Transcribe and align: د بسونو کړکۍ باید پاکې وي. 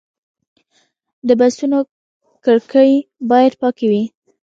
د 1.27 1.29
بسونو 1.39 1.79
کړکۍ 2.45 2.91
باید 3.29 3.53
پاکې 3.61 3.85
وي. 3.91 4.03